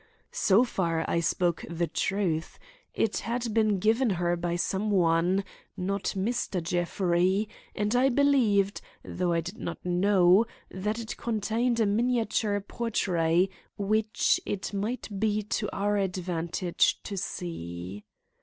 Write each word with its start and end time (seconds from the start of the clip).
So 0.31 0.63
far 0.63 1.05
I 1.07 1.19
spoke 1.19 1.63
the 1.69 1.85
truth. 1.85 2.57
It 2.91 3.19
had 3.19 3.53
been 3.53 3.77
given 3.77 4.09
her 4.17 4.35
by 4.35 4.55
some 4.55 4.89
one—not 4.89 6.05
Mr. 6.17 6.59
Jeffrey—and 6.63 7.95
I 7.95 8.09
believed, 8.09 8.81
though 9.05 9.31
I 9.31 9.41
did 9.41 9.59
not 9.59 9.85
know, 9.85 10.47
that 10.71 10.97
it 10.97 11.17
contained 11.17 11.79
a 11.79 11.85
miniature 11.85 12.59
portrait 12.61 13.51
which 13.77 14.39
it 14.43 14.73
might 14.73 15.07
be 15.19 15.43
to 15.43 15.69
our 15.71 15.97
advantage 15.97 16.99
to 17.03 17.15
see. 17.15 18.03